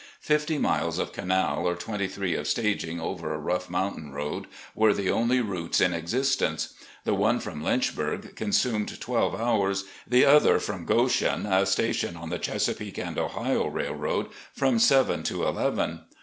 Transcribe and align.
Fifty 0.21 0.57
miles 0.57 0.97
of 0.97 1.13
canal, 1.13 1.67
or 1.67 1.75
twenty 1.75 2.07
three 2.07 2.33
of 2.33 2.47
staging 2.47 2.99
over 2.99 3.31
a 3.31 3.37
rough 3.37 3.67
moimtain 3.69 4.11
road, 4.11 4.47
were 4.73 4.95
the 4.95 5.11
only 5.11 5.41
routes 5.41 5.79
in 5.79 5.93
existence. 5.93 6.73
The 7.03 7.13
one 7.13 7.39
from 7.39 7.61
Lynchbxirg 7.61 8.35
consumed 8.35 8.99
twelve 8.99 9.39
hours, 9.39 9.83
the 10.07 10.25
other, 10.25 10.57
from 10.59 10.85
Goshen 10.85 11.45
(a 11.45 11.67
station 11.67 12.17
on 12.17 12.31
the 12.31 12.39
Chesapeake 12.39 12.97
& 12.99 12.99
Ohio 13.15 13.67
Railroad), 13.67 14.31
from 14.55 14.79
seven 14.79 15.21
to 15.21 15.43
eleven. 15.45 15.99